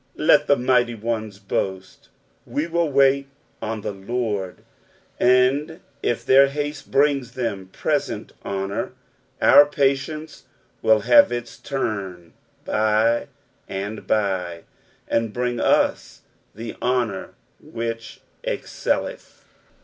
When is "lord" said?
3.91-4.63